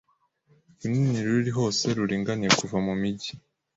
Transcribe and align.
runini 0.79 1.19
ruri 1.27 1.51
hose 1.57 1.85
ruringaniye 1.97 2.51
kuva 2.59 2.77
kumijyi 2.85 3.31